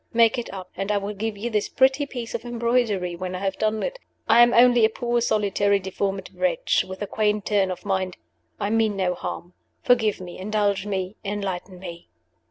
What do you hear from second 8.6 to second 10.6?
mean no harm. Forgive me!